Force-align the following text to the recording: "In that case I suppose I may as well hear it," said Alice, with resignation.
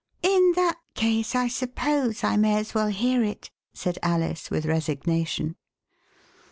"In 0.23 0.53
that 0.55 0.79
case 0.95 1.35
I 1.35 1.47
suppose 1.47 2.23
I 2.23 2.35
may 2.35 2.55
as 2.57 2.73
well 2.73 2.87
hear 2.87 3.23
it," 3.23 3.51
said 3.71 3.99
Alice, 4.01 4.49
with 4.49 4.65
resignation. 4.65 5.57